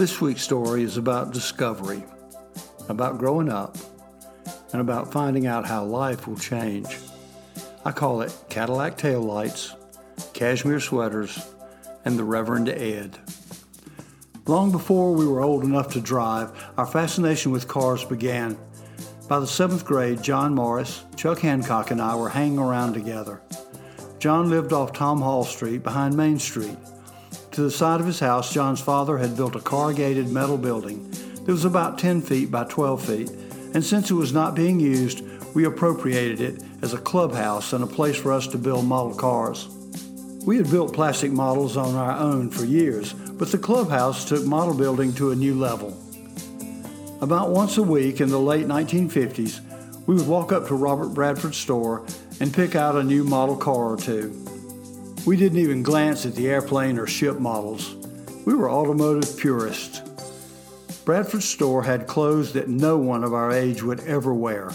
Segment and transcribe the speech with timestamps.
[0.00, 2.02] This week's story is about discovery,
[2.88, 3.76] about growing up,
[4.72, 6.86] and about finding out how life will change.
[7.84, 9.76] I call it Cadillac taillights,
[10.32, 11.46] cashmere sweaters,
[12.06, 13.18] and the Reverend Ed.
[14.46, 18.56] Long before we were old enough to drive, our fascination with cars began.
[19.28, 23.42] By the seventh grade, John Morris, Chuck Hancock, and I were hanging around together.
[24.18, 26.78] John lived off Tom Hall Street behind Main Street.
[27.60, 31.46] To the side of his house, John's father had built a corrugated metal building that
[31.46, 33.30] was about 10 feet by 12 feet,
[33.74, 35.22] and since it was not being used,
[35.54, 39.68] we appropriated it as a clubhouse and a place for us to build model cars.
[40.46, 44.72] We had built plastic models on our own for years, but the clubhouse took model
[44.72, 45.94] building to a new level.
[47.20, 49.60] About once a week in the late 1950s,
[50.06, 52.06] we would walk up to Robert Bradford's store
[52.40, 54.49] and pick out a new model car or two.
[55.26, 57.94] We didn't even glance at the airplane or ship models.
[58.46, 60.00] We were automotive purists.
[61.04, 64.72] Bradford's store had clothes that no one of our age would ever wear,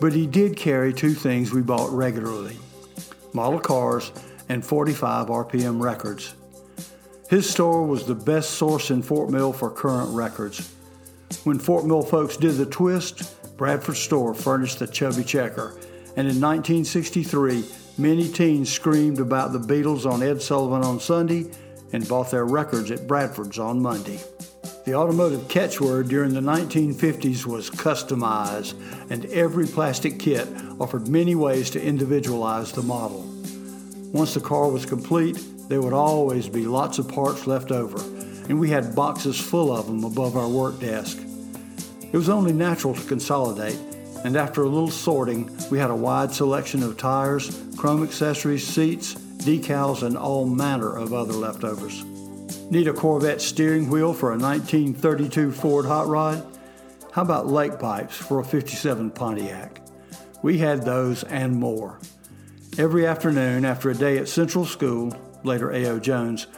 [0.00, 2.56] but he did carry two things we bought regularly
[3.32, 4.12] model cars
[4.48, 6.34] and 45 RPM records.
[7.28, 10.72] His store was the best source in Fort Mill for current records.
[11.44, 15.74] When Fort Mill folks did the twist, Bradford's store furnished the chubby checker,
[16.16, 17.64] and in 1963,
[17.98, 21.46] many teens screamed about the Beatles on Ed Sullivan on Sunday
[21.92, 24.20] and bought their records at Bradford's on Monday.
[24.84, 28.74] The automotive catchword during the 1950s was customize,
[29.10, 30.46] and every plastic kit
[30.78, 33.22] offered many ways to individualize the model.
[34.12, 35.38] Once the car was complete,
[35.68, 37.98] there would always be lots of parts left over,
[38.48, 41.18] and we had boxes full of them above our work desk.
[42.12, 43.78] It was only natural to consolidate,
[44.26, 49.14] and after a little sorting, we had a wide selection of tires, chrome accessories, seats,
[49.14, 52.04] decals, and all manner of other leftovers.
[52.68, 56.44] Need a Corvette steering wheel for a 1932 Ford Hot Rod?
[57.12, 59.80] How about lake pipes for a 57 Pontiac?
[60.42, 62.00] We had those and more.
[62.78, 66.00] Every afternoon after a day at Central School, later A.O.
[66.00, 66.48] Jones,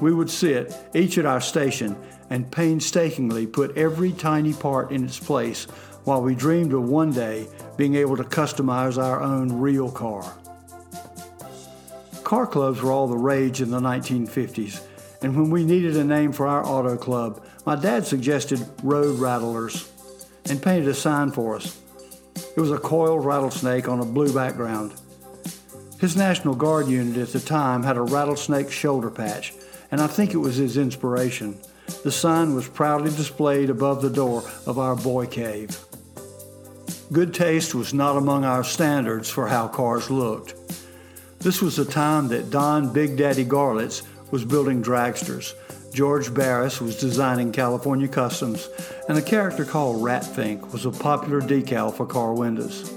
[0.00, 1.96] we would sit, each at our station,
[2.30, 5.68] and painstakingly put every tiny part in its place
[6.04, 7.46] while we dreamed of one day
[7.76, 10.36] being able to customize our own real car.
[12.24, 14.82] Car clubs were all the rage in the 1950s
[15.22, 19.88] and when we needed a name for our auto club, my dad suggested Road Rattlers
[20.50, 21.80] and painted a sign for us.
[22.56, 24.94] It was a coiled rattlesnake on a blue background.
[26.00, 29.54] His National Guard unit at the time had a rattlesnake shoulder patch,
[29.92, 31.56] and I think it was his inspiration.
[32.02, 35.78] The sign was proudly displayed above the door of our boy cave.
[37.12, 40.54] Good taste was not among our standards for how cars looked.
[41.40, 45.52] This was the time that Don Big Daddy Garlits was building dragsters.
[45.92, 48.66] George Barris was designing California customs,
[49.10, 52.90] and a character called Ratfink was a popular decal for car windows.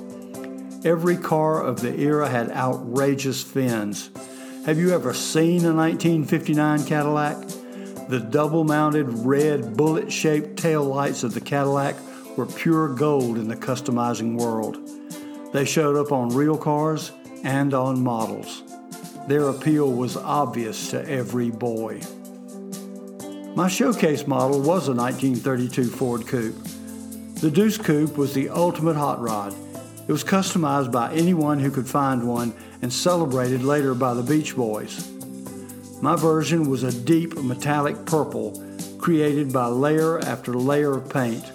[0.85, 4.11] Every car of the era had outrageous fins.
[4.65, 7.35] Have you ever seen a 1959 Cadillac?
[8.07, 11.97] The double mounted red bullet shaped tail lights of the Cadillac
[12.37, 14.77] were pure gold in the customizing world.
[15.53, 17.11] They showed up on real cars
[17.43, 18.63] and on models.
[19.27, 22.01] Their appeal was obvious to every boy.
[23.55, 26.61] My showcase model was a 1932 Ford Coupe.
[27.35, 29.55] The Deuce Coupe was the ultimate hot rod.
[30.07, 34.55] It was customized by anyone who could find one and celebrated later by the Beach
[34.55, 35.09] Boys.
[36.01, 38.61] My version was a deep metallic purple
[38.99, 41.51] created by layer after layer of paint.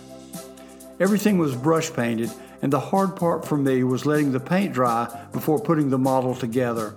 [1.01, 2.31] Everything was brush painted,
[2.63, 6.35] and the hard part for me was letting the paint dry before putting the model
[6.35, 6.95] together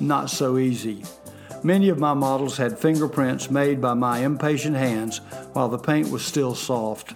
[0.00, 1.02] not so easy.
[1.62, 5.18] Many of my models had fingerprints made by my impatient hands
[5.52, 7.14] while the paint was still soft.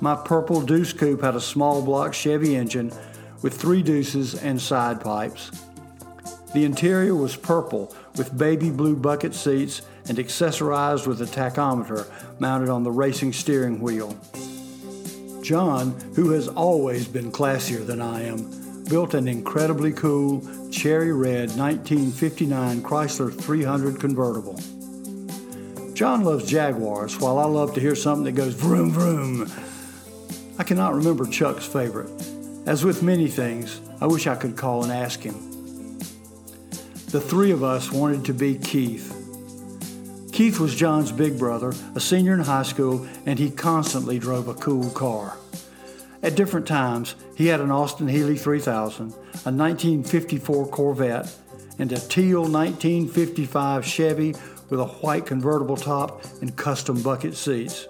[0.00, 2.92] My purple Deuce Coupe had a small block Chevy engine
[3.42, 5.50] with three deuces and side pipes.
[6.54, 12.06] The interior was purple with baby blue bucket seats and accessorized with a tachometer
[12.38, 14.16] mounted on the racing steering wheel.
[15.44, 21.50] John, who has always been classier than I am, built an incredibly cool cherry red
[21.50, 24.58] 1959 Chrysler 300 convertible.
[25.92, 29.52] John loves Jaguars, while I love to hear something that goes vroom vroom.
[30.58, 32.10] I cannot remember Chuck's favorite.
[32.64, 35.98] As with many things, I wish I could call and ask him.
[37.10, 39.23] The three of us wanted to be Keith.
[40.34, 44.54] Keith was John's big brother, a senior in high school, and he constantly drove a
[44.54, 45.36] cool car.
[46.24, 51.32] At different times, he had an Austin Healey 3000, a 1954 Corvette,
[51.78, 54.34] and a teal 1955 Chevy
[54.70, 57.86] with a white convertible top and custom bucket seats.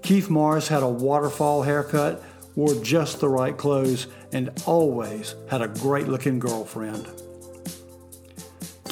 [0.00, 2.24] Keith Morris had a waterfall haircut,
[2.56, 7.06] wore just the right clothes, and always had a great looking girlfriend.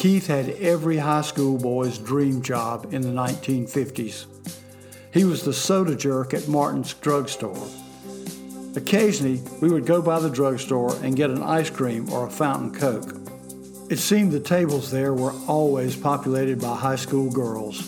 [0.00, 4.24] Keith had every high school boy's dream job in the 1950s.
[5.12, 7.68] He was the soda jerk at Martin's drugstore.
[8.76, 12.72] Occasionally, we would go by the drugstore and get an ice cream or a fountain
[12.72, 13.14] coke.
[13.90, 17.86] It seemed the tables there were always populated by high school girls.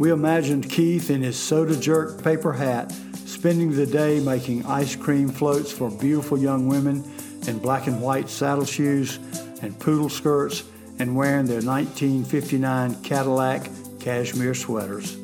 [0.00, 5.28] We imagined Keith in his soda jerk paper hat spending the day making ice cream
[5.28, 7.04] floats for beautiful young women
[7.46, 9.20] in black and white saddle shoes
[9.62, 10.64] and poodle skirts
[11.00, 13.70] and wearing their 1959 Cadillac
[14.00, 15.16] cashmere sweaters.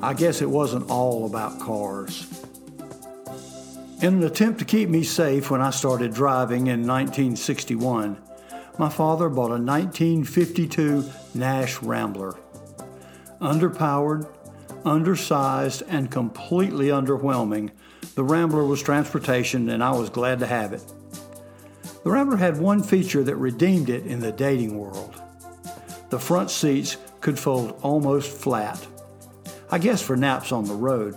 [0.00, 2.30] I guess it wasn't all about cars.
[4.00, 8.22] In an attempt to keep me safe when I started driving in 1961,
[8.78, 11.04] my father bought a 1952
[11.34, 12.36] Nash Rambler.
[13.40, 14.28] Underpowered,
[14.84, 17.70] undersized, and completely underwhelming,
[18.14, 20.82] the Rambler was transportation, and I was glad to have it.
[22.04, 25.20] The Rambler had one feature that redeemed it in the dating world.
[26.10, 28.86] The front seats could fold almost flat.
[29.70, 31.16] I guess for naps on the road.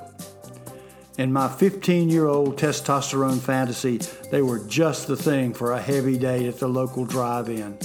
[1.17, 3.97] In my 15 year old testosterone fantasy,
[4.31, 7.77] they were just the thing for a heavy day at the local drive in.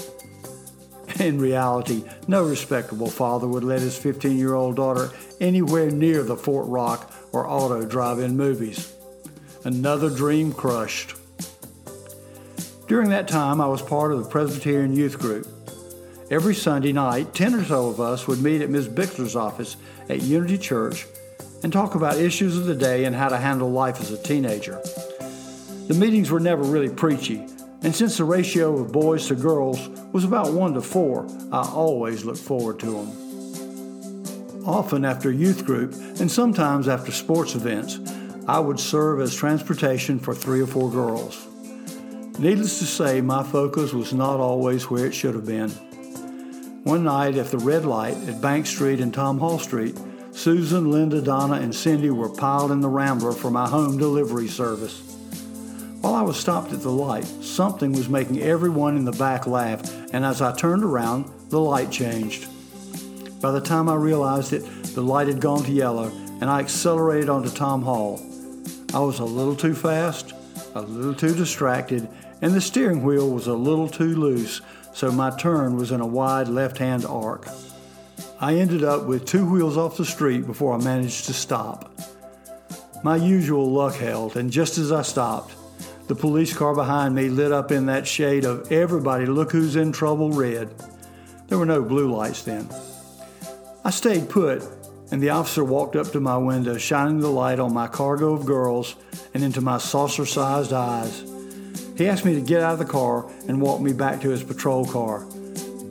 [1.19, 5.10] In reality, no respectable father would let his 15 year old daughter
[5.40, 8.94] anywhere near the Fort Rock or Auto drive in movies.
[9.64, 11.16] Another dream crushed.
[12.93, 15.49] During that time, I was part of the Presbyterian Youth Group.
[16.31, 18.87] Every Sunday night, 10 or so of us would meet at Ms.
[18.87, 19.79] Bixler's office
[20.11, 21.06] at Unity Church
[21.62, 24.79] and talk about issues of the day and how to handle life as a teenager.
[25.89, 27.47] The meetings were never really preachy,
[27.81, 32.27] and since the ratio of boys to girls was about 1 to 4, I always
[32.27, 34.67] looked forward to them.
[34.67, 37.99] Often after youth group, and sometimes after sports events,
[38.47, 41.49] I would serve as transportation for three or four girls.
[42.43, 45.71] Needless to say, my focus was not always where it should have been.
[46.83, 49.97] One night at the red light at Bank Street and Tom Hall Street,
[50.33, 55.03] Susan, Linda, Donna, and Cindy were piled in the Rambler for my home delivery service.
[56.00, 59.81] While I was stopped at the light, something was making everyone in the back laugh,
[60.12, 62.49] and as I turned around, the light changed.
[63.41, 64.65] By the time I realized it,
[64.97, 66.11] the light had gone to yellow,
[66.41, 68.21] and I accelerated onto Tom Hall.
[68.93, 70.33] I was a little too fast,
[70.75, 72.09] a little too distracted,
[72.43, 74.61] and the steering wheel was a little too loose,
[74.93, 77.47] so my turn was in a wide left hand arc.
[78.41, 81.91] I ended up with two wheels off the street before I managed to stop.
[83.05, 85.55] My usual luck held, and just as I stopped,
[86.09, 89.93] the police car behind me lit up in that shade of everybody look who's in
[89.93, 90.69] trouble red.
[91.47, 92.69] There were no blue lights then.
[93.85, 94.65] I stayed put,
[95.12, 98.47] and the officer walked up to my window, shining the light on my cargo of
[98.47, 98.97] girls
[99.33, 101.31] and into my saucer sized eyes.
[101.97, 104.43] He asked me to get out of the car and walk me back to his
[104.43, 105.27] patrol car.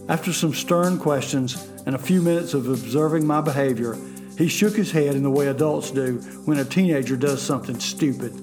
[0.09, 3.97] After some stern questions and a few minutes of observing my behavior,
[4.37, 8.33] he shook his head in the way adults do when a teenager does something stupid.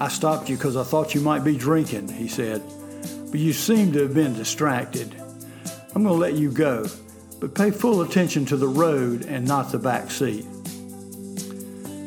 [0.00, 2.62] I stopped you because I thought you might be drinking, he said,
[3.30, 5.12] but you seem to have been distracted.
[5.94, 6.86] I'm going to let you go,
[7.40, 10.44] but pay full attention to the road and not the back seat.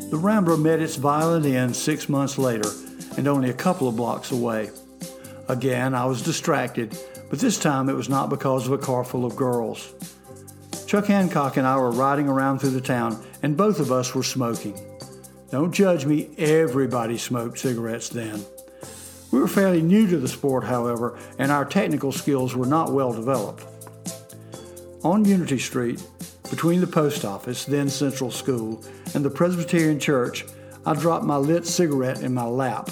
[0.10, 2.70] The Rambler met its violent end six months later
[3.18, 4.70] and only a couple of blocks away.
[5.48, 6.98] Again, I was distracted,
[7.30, 9.94] but this time it was not because of a car full of girls.
[10.86, 14.24] Chuck Hancock and I were riding around through the town, and both of us were
[14.24, 14.80] smoking.
[15.50, 18.46] Don't judge me, everybody smoked cigarettes then.
[19.32, 23.14] We were fairly new to the sport, however, and our technical skills were not well
[23.14, 23.66] developed.
[25.04, 26.04] On Unity Street,
[26.50, 28.84] between the post office, then Central School,
[29.16, 30.46] and the Presbyterian Church,
[30.86, 32.90] I dropped my lit cigarette in my lap.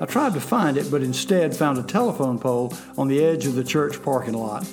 [0.00, 3.54] I tried to find it, but instead found a telephone pole on the edge of
[3.54, 4.66] the church parking lot.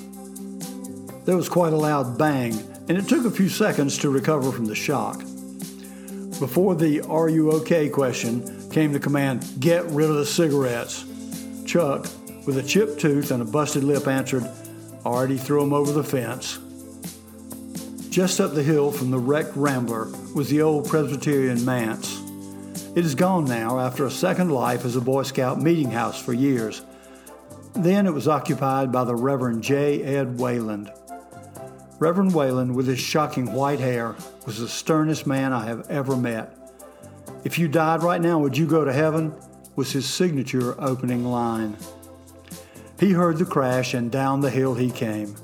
[1.24, 2.52] There was quite a loud bang,
[2.88, 5.20] and it took a few seconds to recover from the shock.
[6.38, 11.04] Before the Are you okay question came the command, Get rid of the cigarettes.
[11.64, 12.08] Chuck,
[12.46, 14.44] with a chipped tooth and a busted lip, answered,
[15.06, 16.58] Already threw them over the fence.
[18.12, 22.20] Just up the hill from the wrecked Rambler was the old Presbyterian manse.
[22.94, 26.34] It is gone now after a second life as a Boy Scout meeting house for
[26.34, 26.82] years.
[27.72, 30.02] Then it was occupied by the Reverend J.
[30.02, 30.92] Ed Wayland.
[31.98, 34.14] Reverend Wayland, with his shocking white hair,
[34.44, 36.54] was the sternest man I have ever met.
[37.44, 39.34] If you died right now, would you go to heaven?
[39.74, 41.78] was his signature opening line.
[43.00, 45.34] He heard the crash and down the hill he came.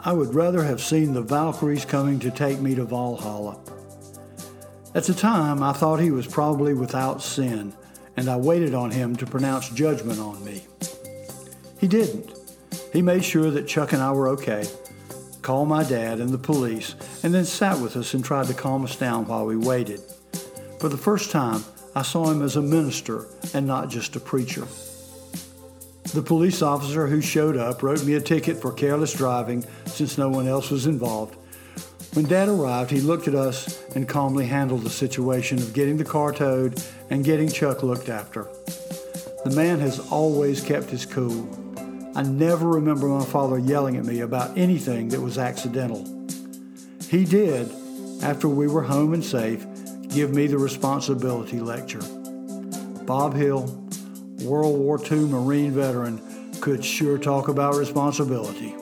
[0.00, 3.58] I would rather have seen the Valkyries coming to take me to Valhalla.
[4.94, 7.72] At the time, I thought he was probably without sin,
[8.16, 10.62] and I waited on him to pronounce judgment on me.
[11.80, 12.32] He didn't.
[12.92, 14.66] He made sure that Chuck and I were okay,
[15.42, 18.84] called my dad and the police, and then sat with us and tried to calm
[18.84, 20.00] us down while we waited.
[20.78, 21.64] For the first time,
[21.96, 24.66] I saw him as a minister and not just a preacher.
[26.14, 30.30] The police officer who showed up wrote me a ticket for careless driving since no
[30.30, 31.36] one else was involved.
[32.14, 36.04] When Dad arrived, he looked at us and calmly handled the situation of getting the
[36.04, 38.48] car towed and getting Chuck looked after.
[39.44, 41.46] The man has always kept his cool.
[42.16, 46.04] I never remember my father yelling at me about anything that was accidental.
[47.08, 47.70] He did,
[48.22, 49.66] after we were home and safe,
[50.08, 52.02] give me the responsibility lecture.
[53.04, 53.87] Bob Hill,
[54.48, 56.20] World War II Marine veteran,
[56.60, 58.74] could sure talk about responsibility.